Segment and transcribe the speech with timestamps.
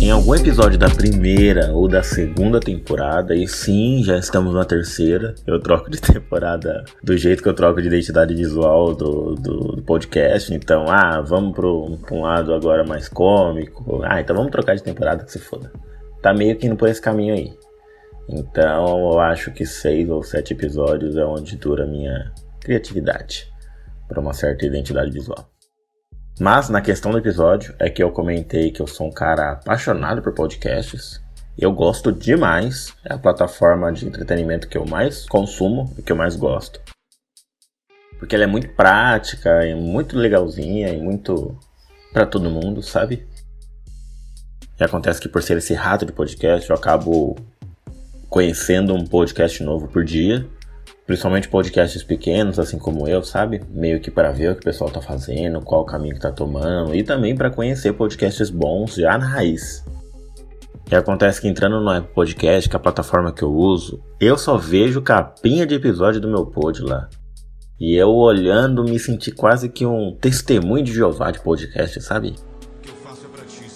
[0.00, 5.34] Em algum episódio da primeira ou da segunda temporada, e sim, já estamos na terceira,
[5.46, 9.82] eu troco de temporada do jeito que eu troco de identidade visual do, do, do
[9.82, 10.52] podcast.
[10.52, 14.02] Então, ah, vamos pro, pra um lado agora mais cômico.
[14.04, 15.70] Ah, então vamos trocar de temporada que se foda.
[16.22, 17.52] Tá meio que indo por esse caminho aí.
[18.28, 23.50] Então, eu acho que seis ou sete episódios é onde dura a minha criatividade
[24.08, 25.50] para uma certa identidade visual.
[26.40, 30.22] Mas na questão do episódio é que eu comentei que eu sou um cara apaixonado
[30.22, 31.20] por podcasts.
[31.58, 36.16] Eu gosto demais, é a plataforma de entretenimento que eu mais consumo e que eu
[36.16, 36.80] mais gosto.
[38.18, 41.58] Porque ela é muito prática, e muito legalzinha e muito
[42.10, 43.28] para todo mundo, sabe?
[44.78, 47.36] E acontece que por ser esse rato de podcast, eu acabo
[48.30, 50.48] conhecendo um podcast novo por dia
[51.10, 53.60] principalmente podcasts pequenos, assim como eu, sabe?
[53.68, 56.30] Meio que para ver o que o pessoal tá fazendo, qual o caminho que tá
[56.30, 59.84] tomando e também para conhecer podcasts bons já na raiz.
[60.88, 64.38] E acontece que entrando no Apple Podcast, que é a plataforma que eu uso, eu
[64.38, 67.08] só vejo capinha de episódio do meu pod lá.
[67.80, 72.36] E eu olhando me senti quase que um testemunho de Jeová de podcast, sabe?
[72.80, 72.92] Que,
[73.48, 73.66] ti,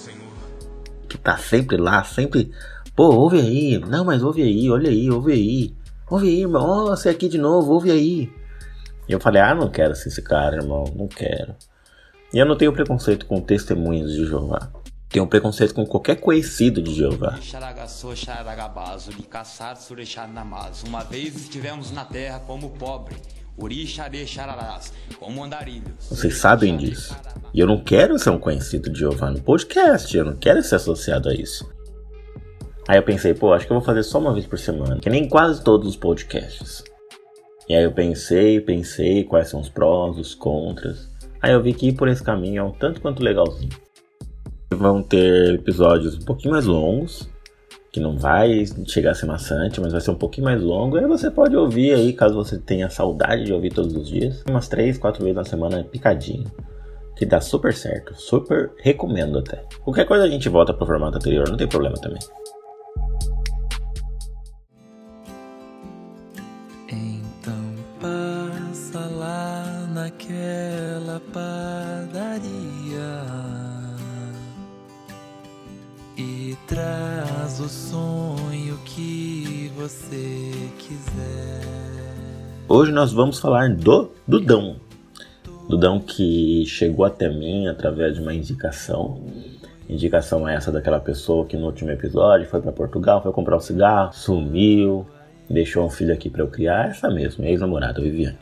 [1.08, 2.52] que tá sempre lá, sempre.
[2.94, 3.80] Pô, ouve aí.
[3.80, 5.83] Não, mas ouve aí, olha aí, ouve aí.
[6.10, 6.62] Ouve aí, irmão.
[6.66, 8.32] Oh, você aqui de novo, ouve aí.
[9.08, 10.84] E eu falei, ah, não quero ser esse cara, irmão.
[10.94, 11.54] Não quero.
[12.32, 14.70] E eu não tenho preconceito com testemunhas de Jeová.
[15.08, 17.38] Tenho preconceito com qualquer conhecido de Jeová.
[20.86, 23.16] Uma vez estivemos na terra como pobre.
[26.10, 27.16] Vocês sabem disso.
[27.52, 30.16] E eu não quero ser um conhecido de Jeová no podcast.
[30.16, 31.72] Eu não quero ser associado a isso.
[32.86, 35.08] Aí eu pensei, pô, acho que eu vou fazer só uma vez por semana, que
[35.08, 36.84] nem quase todos os podcasts.
[37.68, 41.08] E aí eu pensei, pensei quais são os prós, os contras.
[41.40, 43.72] Aí eu vi que ir por esse caminho é um tanto quanto legalzinho.
[44.70, 47.28] Vão ter episódios um pouquinho mais longos,
[47.90, 50.98] que não vai chegar a ser maçante, mas vai ser um pouquinho mais longo.
[50.98, 54.68] Aí você pode ouvir aí, caso você tenha saudade de ouvir todos os dias, umas
[54.68, 56.50] 3, 4 vezes na semana picadinho.
[57.16, 59.62] Que dá super certo, super recomendo até.
[59.84, 62.18] Qualquer coisa a gente volta pro formato anterior, não tem problema também.
[76.16, 81.60] E traz o sonho que você quiser.
[82.68, 84.76] Hoje nós vamos falar do Dudão.
[85.68, 89.20] Dudão que chegou até mim através de uma indicação.
[89.88, 94.12] Indicação essa daquela pessoa que no último episódio foi para Portugal, foi comprar um cigarro,
[94.12, 95.06] sumiu,
[95.50, 96.90] deixou um filho aqui para eu criar.
[96.90, 98.38] Essa mesmo, ex-namorada, Viviane.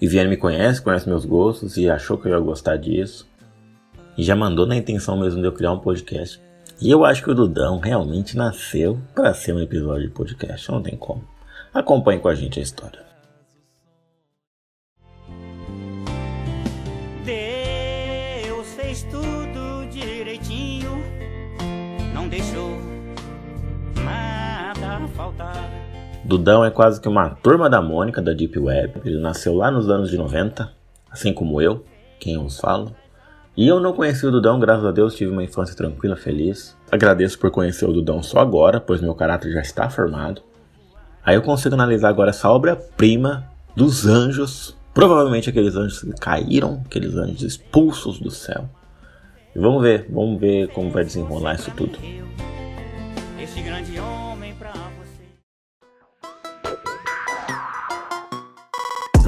[0.00, 3.26] Viviane me conhece, conhece meus gostos e achou que eu ia gostar disso.
[4.16, 6.47] E já mandou na intenção mesmo de eu criar um podcast.
[6.80, 10.80] E eu acho que o Dudão realmente nasceu para ser um episódio de podcast, não
[10.80, 11.24] tem como.
[11.74, 13.00] Acompanhe com a gente a história.
[17.24, 21.02] Deus fez tudo direitinho,
[22.14, 22.70] não deixou
[24.04, 25.68] nada faltar.
[26.24, 29.00] Dudão é quase que uma turma da Mônica da Deep Web.
[29.04, 30.70] Ele nasceu lá nos anos de 90,
[31.10, 31.84] assim como eu,
[32.20, 32.94] quem os falo.
[33.58, 36.76] E eu não conheci o Dudão, graças a Deus, tive uma infância tranquila, feliz.
[36.92, 40.42] Agradeço por conhecer o Dudão só agora, pois meu caráter já está formado.
[41.24, 47.16] Aí eu consigo analisar agora essa obra-prima dos anjos, provavelmente aqueles anjos que caíram, aqueles
[47.16, 48.70] anjos expulsos do céu.
[49.56, 51.98] E vamos ver, vamos ver como vai desenrolar isso tudo.
[53.42, 54.27] Esse grande homem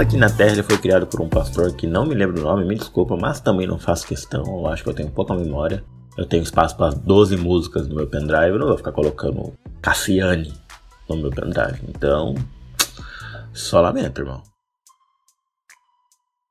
[0.01, 2.65] Aqui na Terra ele foi criado por um pastor que não me lembro o nome,
[2.65, 5.85] me desculpa, mas também não faço questão, eu acho que eu tenho pouca memória.
[6.17, 9.53] Eu tenho espaço para 12 músicas no meu pendrive, eu não vou ficar colocando
[9.83, 10.55] Cassiane
[11.07, 11.83] no meu pendrive.
[11.87, 12.35] Então,
[13.53, 14.43] só lamento, irmão.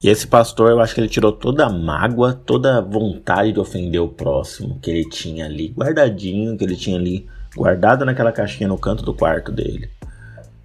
[0.04, 3.60] E esse pastor, eu acho que ele tirou toda a mágoa, toda a vontade de
[3.60, 8.70] ofender o próximo que ele tinha ali guardadinho, que ele tinha ali guardado naquela caixinha
[8.70, 9.90] no canto do quarto dele.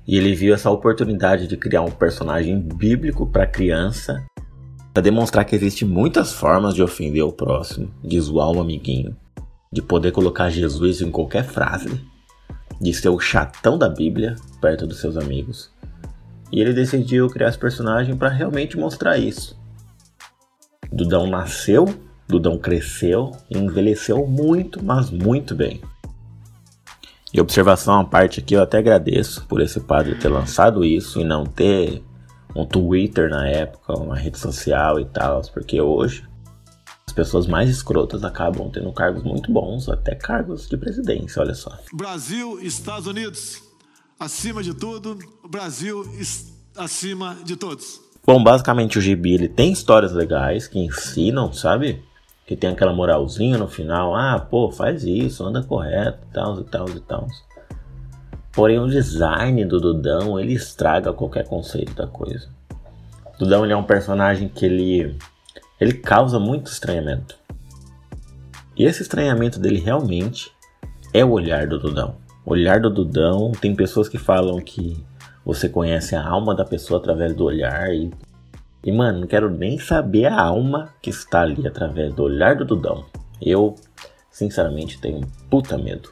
[0.07, 4.25] E ele viu essa oportunidade de criar um personagem bíblico para criança,
[4.93, 9.17] para demonstrar que existem muitas formas de ofender o próximo, de zoar um amiguinho,
[9.73, 12.01] de poder colocar Jesus em qualquer frase,
[12.81, 15.73] de ser o chatão da Bíblia perto dos seus amigos.
[16.53, 19.59] E ele decidiu criar esse personagem para realmente mostrar isso.
[20.93, 21.87] Dudão nasceu,
[22.29, 25.81] Dudão cresceu e envelheceu muito, mas muito bem.
[27.35, 31.25] E observação à parte aqui, eu até agradeço por esse padre ter lançado isso e
[31.25, 32.01] não ter
[32.55, 36.25] um Twitter na época, uma rede social e tal, porque hoje
[37.05, 41.77] as pessoas mais escrotas acabam tendo cargos muito bons, até cargos de presidência, olha só.
[41.93, 43.61] Brasil, Estados Unidos,
[44.17, 45.19] acima de tudo,
[45.51, 46.09] Brasil
[46.77, 48.01] acima de todos.
[48.25, 52.01] Bom, basicamente o gibi ele tem histórias legais que ensinam, sabe?
[52.47, 56.89] Que tem aquela moralzinha no final, ah, pô, faz isso, anda correto, tal e tal
[56.89, 57.27] e tal.
[58.53, 62.49] Porém, o design do Dudão ele estraga qualquer conceito da coisa.
[63.39, 65.17] Dudão ele é um personagem que ele
[65.81, 67.37] ele causa muito estranhamento.
[68.77, 70.53] E esse estranhamento dele realmente
[71.13, 72.17] é o olhar do Dudão.
[72.45, 74.97] O olhar do Dudão, tem pessoas que falam que
[75.45, 78.11] você conhece a alma da pessoa através do olhar e
[78.85, 82.67] e mano, não quero nem saber a alma que está ali através do olhar do
[82.67, 83.07] Dudão.
[83.41, 83.75] Eu,
[84.31, 86.11] sinceramente, tenho puta medo.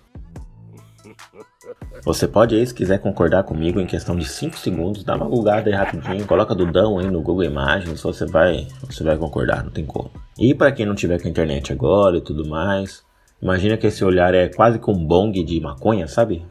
[2.04, 5.68] Você pode aí, se quiser concordar comigo, em questão de 5 segundos, dá uma bugada
[5.68, 9.84] aí rapidinho, coloca Dudão aí no Google Imagens, você vai, você vai concordar, não tem
[9.84, 10.10] como.
[10.38, 13.04] E para quem não tiver com a internet agora e tudo mais,
[13.40, 16.44] imagina que esse olhar é quase com um bong de maconha, sabe?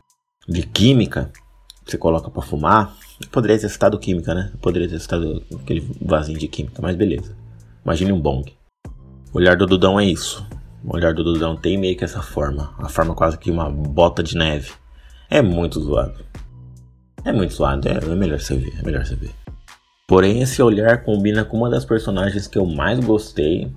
[0.47, 1.29] De química,
[1.85, 2.95] você coloca para fumar.
[3.29, 4.51] Poderia ter citado química, né?
[4.61, 7.35] poderia ter citado aquele vasinho de química, mas beleza.
[7.83, 8.53] Imagine um bong.
[9.33, 10.45] O olhar do Dudão é isso.
[10.83, 14.21] O olhar do Dudão tem meio que essa forma, a forma quase que uma bota
[14.21, 14.71] de neve.
[15.29, 16.23] É muito zoado.
[17.23, 19.31] É muito zoado, é, é melhor você ver, é melhor você ver.
[20.07, 23.71] Porém, esse olhar combina com uma das personagens que eu mais gostei,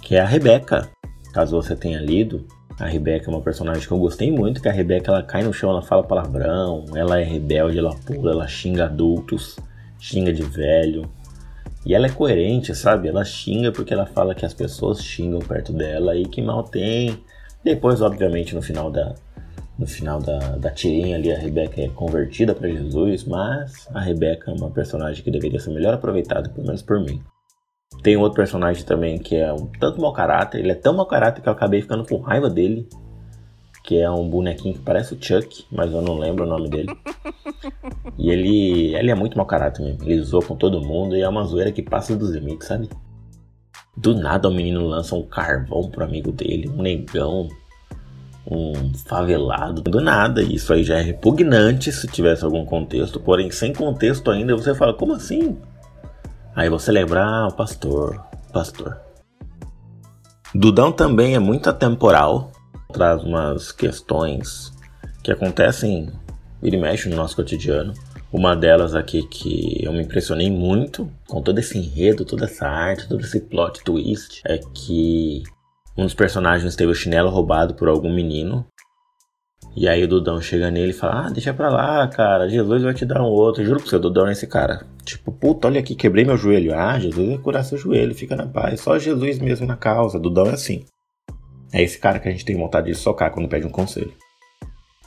[0.00, 0.88] que é a Rebeca.
[1.32, 2.46] Caso você tenha lido,
[2.78, 5.52] a Rebeca é uma personagem que eu gostei muito, que a Rebeca ela cai no
[5.52, 9.56] chão, ela fala palavrão, ela é rebelde, ela pula, ela xinga adultos,
[9.98, 11.08] xinga de velho.
[11.86, 13.08] E ela é coerente, sabe?
[13.08, 17.22] Ela xinga porque ela fala que as pessoas xingam perto dela e que mal tem.
[17.62, 19.14] Depois, obviamente, no final da,
[19.78, 24.50] no final da, da tirinha ali a Rebeca é convertida para Jesus, mas a Rebeca
[24.50, 27.22] é uma personagem que deveria ser melhor aproveitada, pelo menos por mim.
[28.02, 31.40] Tem outro personagem também que é um tanto mau caráter, ele é tão mau caráter
[31.40, 32.88] que eu acabei ficando com raiva dele,
[33.82, 36.94] que é um bonequinho que parece o Chuck, mas eu não lembro o nome dele.
[38.16, 41.28] E ele, ele é muito mau caráter mesmo, ele zoa com todo mundo e é
[41.28, 42.88] uma zoeira que passa dos limites, sabe?
[43.96, 47.48] Do nada o menino lança um carvão pro amigo dele, um negão,
[48.46, 50.42] um favelado, do nada.
[50.42, 54.94] Isso aí já é repugnante se tivesse algum contexto, porém sem contexto ainda você fala,
[54.94, 55.56] como assim?
[56.54, 59.00] Aí você lembra, ah, o pastor, pastor.
[60.54, 62.52] Dudão também é muito atemporal,
[62.92, 64.72] traz umas questões
[65.22, 66.12] que acontecem
[66.62, 67.92] e mexe no nosso cotidiano.
[68.32, 73.08] Uma delas aqui que eu me impressionei muito com todo esse enredo, toda essa arte,
[73.08, 75.42] todo esse plot twist, é que
[75.96, 78.66] um dos personagens teve o chinelo roubado por algum menino.
[79.76, 82.48] E aí o Dudão chega nele e fala: Ah, deixa pra lá, cara.
[82.48, 83.64] Jesus vai te dar um outro.
[83.64, 84.86] Juro pro seu Dudão é esse cara.
[85.04, 86.74] Tipo, puta, olha aqui, quebrei meu joelho.
[86.74, 88.80] Ah, Jesus vai curar seu joelho, fica na paz.
[88.80, 90.18] Só Jesus mesmo na causa.
[90.18, 90.84] Dudão é assim.
[91.72, 94.12] É esse cara que a gente tem vontade de socar quando pede um conselho.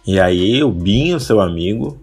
[0.05, 2.01] E aí o Binho, seu amigo,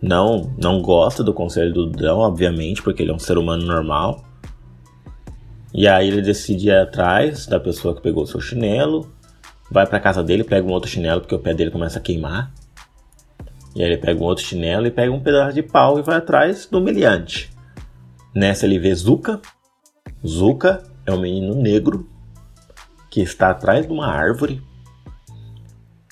[0.00, 4.24] não, não gosta do conselho do Dudão, obviamente, porque ele é um ser humano normal.
[5.74, 9.10] E aí ele decide ir atrás da pessoa que pegou o seu chinelo,
[9.70, 12.52] vai pra casa dele, pega um outro chinelo porque o pé dele começa a queimar.
[13.74, 16.16] E aí ele pega um outro chinelo e pega um pedaço de pau e vai
[16.16, 17.50] atrás do humilhante.
[18.34, 19.40] Nessa ele vê Zuka.
[20.26, 22.08] Zuka é um menino negro
[23.10, 24.62] que está atrás de uma árvore.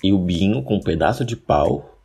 [0.03, 1.99] E o Binho, com um pedaço de pau,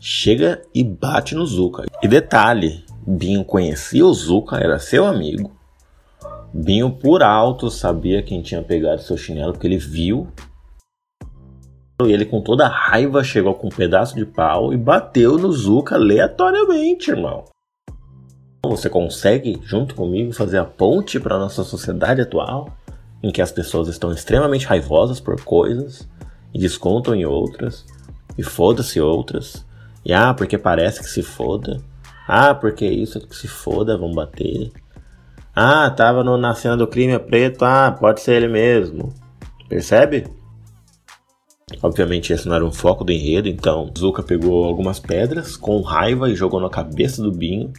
[0.00, 1.86] chega e bate no Zuka.
[2.02, 5.52] E detalhe, Binho conhecia o Zuka, era seu amigo.
[6.52, 10.28] Binho, por alto, sabia quem tinha pegado seu chinelo, porque ele viu.
[12.08, 15.94] E ele, com toda raiva, chegou com um pedaço de pau e bateu no Zuka
[15.94, 17.44] aleatoriamente, irmão.
[18.64, 22.76] Você consegue, junto comigo, fazer a ponte para nossa sociedade atual,
[23.22, 26.08] em que as pessoas estão extremamente raivosas por coisas
[26.52, 27.86] e descontam em outras,
[28.36, 29.66] e foda-se outras,
[30.04, 31.80] e ah, porque parece que se foda,
[32.26, 34.70] ah, porque isso que se foda, vão bater.
[35.54, 37.64] Ah, tava no, na cena do crime preto.
[37.64, 39.12] Ah, pode ser ele mesmo.
[39.68, 40.28] Percebe?
[41.82, 46.28] Obviamente esse não era um foco do enredo, então Zuka pegou algumas pedras com raiva
[46.30, 47.72] e jogou na cabeça do Binho.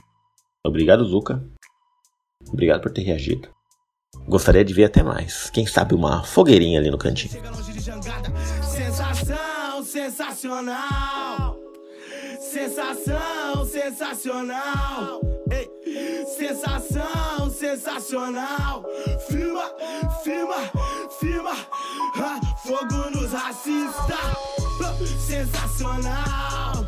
[0.65, 1.43] Obrigado, Zuka.
[2.47, 3.49] Obrigado por ter reagido.
[4.27, 5.49] Gostaria de ver até mais.
[5.49, 7.33] Quem sabe uma fogueirinha ali no cantinho.
[8.63, 11.57] Sensação sensacional.
[12.39, 15.21] Sensação sensacional.
[16.37, 18.85] Sensação sensacional.
[19.27, 19.63] Firma,
[20.23, 20.55] firma,
[21.19, 21.51] firma.
[22.15, 24.17] Ah, fogo nos racista,
[25.17, 26.85] sensacional.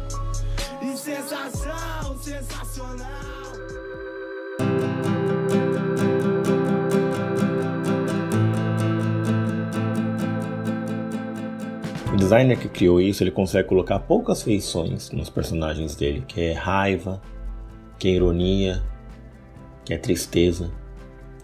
[0.82, 3.08] E sensação, sensacional.
[12.12, 16.54] O designer que criou isso, ele consegue colocar poucas feições nos personagens dele, que é
[16.54, 17.22] raiva,
[17.98, 18.84] que é ironia,
[19.86, 20.70] que é tristeza.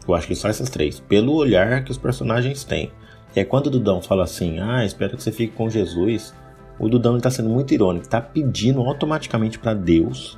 [0.05, 2.91] Eu acho que só essas três, pelo olhar que os personagens têm.
[3.35, 6.33] E aí quando o Dudão fala assim, ah, espero que você fique com Jesus,
[6.79, 10.37] o Dudão está sendo muito irônico, está pedindo automaticamente para Deus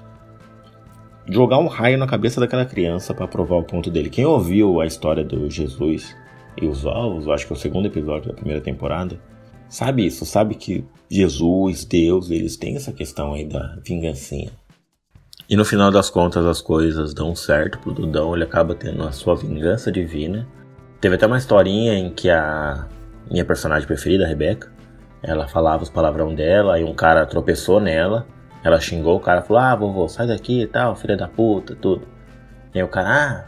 [1.29, 4.09] jogar um raio na cabeça daquela criança para provar o ponto dele.
[4.09, 6.15] Quem ouviu a história do Jesus
[6.59, 9.19] e os ovos, acho que é o segundo episódio da primeira temporada,
[9.69, 14.51] sabe isso, sabe que Jesus, Deus, eles têm essa questão aí da vingancinha.
[15.49, 19.11] E no final das contas as coisas dão certo pro Dudão, ele acaba tendo a
[19.11, 20.47] sua vingança divina.
[21.01, 22.85] Teve até uma historinha em que a
[23.29, 24.71] minha personagem preferida, a Rebeca,
[25.23, 28.27] ela falava os palavrão dela e um cara tropeçou nela.
[28.63, 32.07] Ela xingou o cara, falou: Ah, vovô, sai daqui e tal, filha da puta, tudo.
[32.71, 33.45] E aí o cara, ah,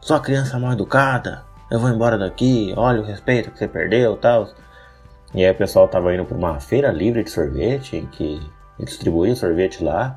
[0.00, 4.48] só criança mal educada, eu vou embora daqui, olha o respeito que você perdeu tal.
[5.34, 8.40] E aí o pessoal tava indo pra uma feira livre de sorvete, em que
[8.78, 10.16] distribuía sorvete lá.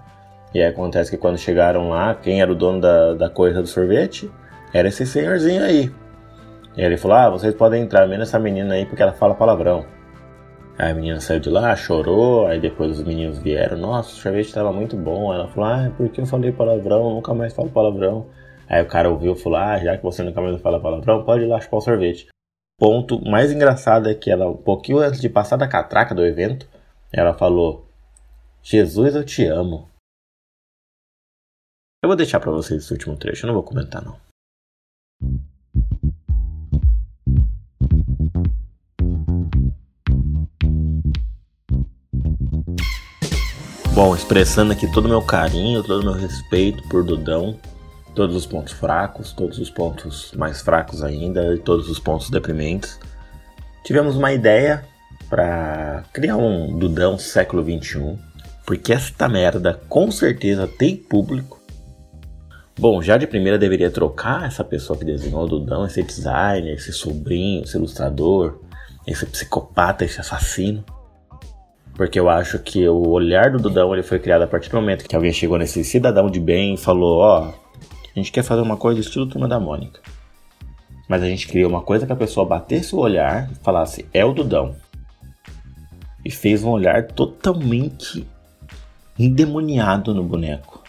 [0.53, 3.67] E aí acontece que quando chegaram lá, quem era o dono da, da coisa do
[3.67, 4.31] sorvete?
[4.71, 5.91] Era esse senhorzinho aí.
[6.77, 9.85] E ele falou: Ah, vocês podem entrar, menos essa menina aí porque ela fala palavrão.
[10.77, 14.45] Aí a menina saiu de lá, chorou, aí depois os meninos vieram, nossa, o sorvete
[14.45, 15.33] estava muito bom.
[15.33, 18.27] Ela falou, ah, porque eu falei palavrão, nunca mais falo palavrão.
[18.69, 21.43] Aí o cara ouviu e falou, ah, já que você nunca mais fala palavrão, pode
[21.45, 22.27] ir lá chupar o sorvete
[22.77, 26.69] ponto mais engraçado é que ela, um pouquinho antes de passar da catraca do evento,
[27.11, 27.89] ela falou:
[28.61, 29.89] Jesus, eu te amo.
[32.03, 34.26] Eu vou deixar para vocês esse último trecho, eu não vou comentar não.
[43.97, 47.57] Bom, expressando aqui todo o meu carinho, todo o meu respeito por Dudão,
[48.13, 52.99] todos os pontos fracos, todos os pontos mais fracos ainda e todos os pontos deprimentes.
[53.83, 54.85] Tivemos uma ideia
[55.27, 58.19] para criar um Dudão século 21,
[58.67, 61.59] porque esta merda com certeza tem público.
[62.77, 66.93] Bom, já de primeira deveria trocar essa pessoa que desenhou o Dudão, esse designer, esse
[66.93, 68.61] sobrinho, esse ilustrador,
[69.07, 70.85] esse psicopata, esse assassino.
[71.97, 75.09] Porque eu acho que o olhar do Dudão ele foi criado a partir do momento
[75.09, 77.53] que alguém chegou nesse cidadão de bem e falou: Ó, oh, a
[78.13, 79.99] gente quer fazer uma coisa estilo Turma da Mônica.
[81.09, 84.23] Mas a gente criou uma coisa que a pessoa batesse o olhar e falasse, é
[84.23, 84.75] o Dudão.
[86.23, 88.27] E fez um olhar totalmente
[89.17, 90.83] endemoniado no boneco.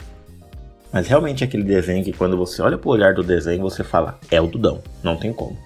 [0.93, 4.19] Mas realmente é aquele desenho que quando você olha pro olhar do desenho, você fala,
[4.31, 5.57] é o Dudão, não tem como.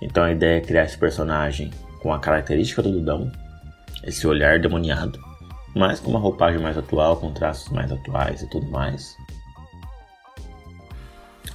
[0.00, 1.70] Então a ideia é criar esse personagem
[2.00, 3.30] com a característica do Dudão,
[4.06, 5.18] esse olhar demoniado,
[5.74, 9.16] mas com uma roupagem mais atual, com traços mais atuais e tudo mais.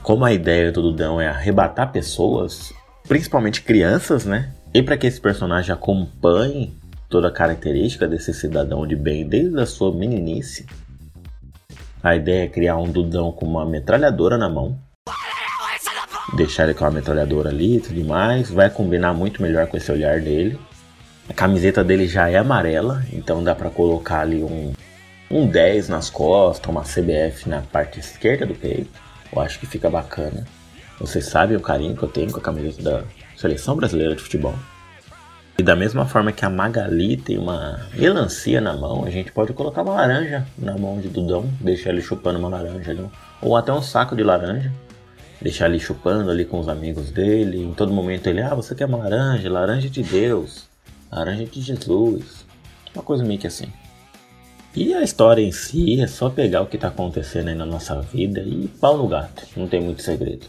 [0.03, 2.73] Como a ideia do Dudão é arrebatar pessoas,
[3.07, 4.51] principalmente crianças, né?
[4.73, 6.77] E para que esse personagem acompanhe
[7.09, 10.65] toda a característica desse cidadão de bem desde a sua meninice,
[12.03, 14.77] a ideia é criar um Dudão com uma metralhadora na mão.
[16.35, 18.49] Deixar ele com a metralhadora ali e tudo mais.
[18.49, 20.57] Vai combinar muito melhor com esse olhar dele.
[21.31, 24.73] A camiseta dele já é amarela, então dá para colocar ali um,
[25.31, 28.89] um 10 nas costas, uma CBF na parte esquerda do peito.
[29.31, 30.45] Eu acho que fica bacana.
[30.99, 33.03] Vocês sabem o carinho que eu tenho com a camiseta da
[33.37, 34.53] Seleção Brasileira de Futebol.
[35.57, 39.53] E da mesma forma que a Magali tem uma melancia na mão, a gente pode
[39.53, 43.09] colocar uma laranja na mão de Dudão, deixar ele chupando uma laranja ali,
[43.41, 44.69] ou até um saco de laranja,
[45.41, 47.63] deixar ele chupando ali com os amigos dele.
[47.63, 49.49] Em todo momento ele, ah, você quer uma laranja?
[49.49, 50.69] Laranja de Deus,
[51.11, 52.45] laranja de Jesus.
[52.93, 53.67] Uma coisa meio que assim.
[54.73, 58.01] E a história em si é só pegar o que está acontecendo aí na nossa
[58.01, 60.47] vida e pau no gato, não tem muito segredo.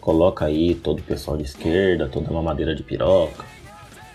[0.00, 3.44] Coloca aí todo o pessoal de esquerda, toda uma madeira de piroca,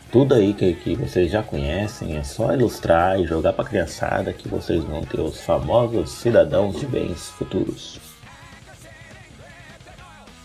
[0.09, 4.47] tudo aí que, que vocês já conhecem, é só ilustrar e jogar para criançada que
[4.47, 7.99] vocês vão ter os famosos cidadãos de bens futuros.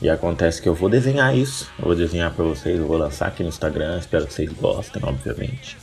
[0.03, 3.29] E acontece que eu vou desenhar isso, eu vou desenhar para vocês, eu vou lançar
[3.29, 5.77] aqui no Instagram, espero que vocês gostem, obviamente.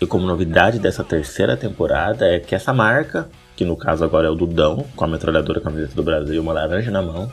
[0.00, 4.30] E como novidade dessa terceira temporada é que essa marca, que no caso agora é
[4.30, 7.30] o Dudão, com a metralhadora camiseta do Brasil e uma laranja na mão,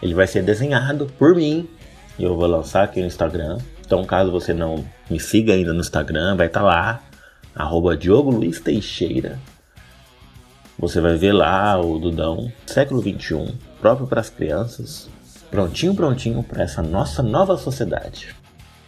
[0.00, 1.68] ele vai ser desenhado por mim
[2.18, 3.58] e eu vou lançar aqui no Instagram.
[3.84, 7.02] Então, caso você não me siga ainda no Instagram, vai estar tá lá,
[7.54, 9.38] arroba Diogo Luiz Teixeira.
[10.78, 15.08] Você vai ver lá o Dudão, século XXI, próprio para as crianças,
[15.50, 18.36] prontinho, prontinho para essa nossa nova sociedade.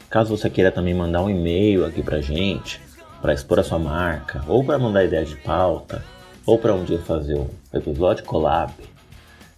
[0.09, 2.81] Caso você queira também mandar um e-mail aqui pra gente,
[3.23, 6.03] para expor a sua marca, ou para mandar ideia de pauta,
[6.45, 8.73] ou para um dia fazer um episódio collab,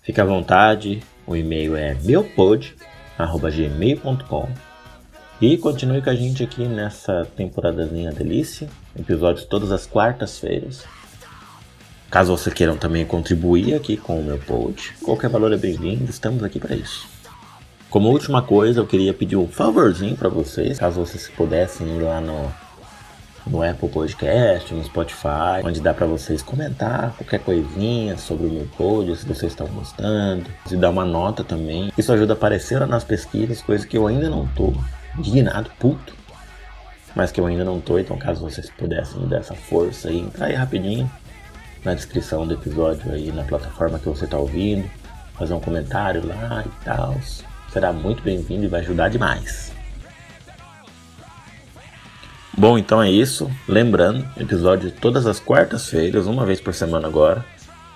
[0.03, 1.03] fique à vontade.
[1.27, 4.49] O e-mail é meupod@gmail.com
[5.41, 10.85] E continue com a gente aqui nessa temporadazinha delícia, episódios todas as quartas-feiras.
[12.13, 16.45] Caso vocês queiram também contribuir aqui com o meu post, qualquer valor é bem-vindo, estamos
[16.45, 17.09] aqui para isso.
[17.89, 22.21] Como última coisa, eu queria pedir um favorzinho para vocês, caso vocês pudessem ir lá
[22.21, 22.53] no,
[23.47, 28.69] no Apple Podcast, no Spotify, onde dá para vocês comentar qualquer coisinha sobre o meu
[28.77, 31.91] post, se vocês estão gostando, se dar uma nota também.
[31.97, 34.75] Isso ajuda a aparecer nas pesquisas, coisa que eu ainda não tô
[35.17, 36.15] indignado, puto,
[37.17, 40.19] mas que eu ainda não tô, então caso vocês pudessem me dar essa força aí,
[40.19, 41.11] entrar aí rapidinho
[41.85, 44.89] na descrição do episódio aí, na plataforma que você tá ouvindo,
[45.35, 47.17] fazer um comentário lá e tal
[47.73, 49.73] será muito bem-vindo e vai ajudar demais.
[52.57, 53.51] Bom, então é isso.
[53.67, 57.45] Lembrando, episódio todas as quartas-feiras, uma vez por semana agora.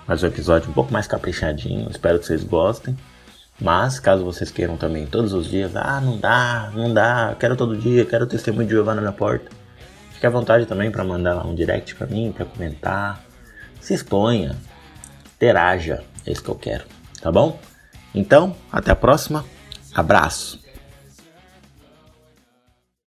[0.07, 2.97] Mas um episódio um pouco mais caprichadinho, espero que vocês gostem.
[3.61, 7.77] Mas, caso vocês queiram também todos os dias, ah, não dá, não dá, quero todo
[7.77, 9.51] dia, quero testemunho de Giovanna na porta.
[10.13, 13.26] Fique à vontade também para mandar um direct para mim, para comentar.
[13.87, 14.57] Se exponha,
[15.37, 16.85] interaja, é isso que eu quero,
[17.21, 17.57] tá bom?
[18.13, 19.45] Então, até a próxima.
[19.95, 20.59] Abraço!